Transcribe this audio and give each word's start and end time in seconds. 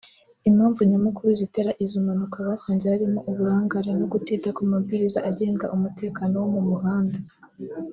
Impamvu 0.49 0.79
Nyamukuru 0.91 1.29
zitera 1.39 1.71
izo 1.83 1.97
mpanuka 2.05 2.37
basanze 2.49 2.85
harimo 2.93 3.19
uburangare 3.29 3.91
no 3.99 4.05
kutita 4.11 4.47
ku 4.55 4.61
mabwiriza 4.71 5.19
agenga 5.29 5.65
umutekano 5.75 6.33
wo 6.41 6.49
mu 6.55 6.63
muhanda 6.69 7.19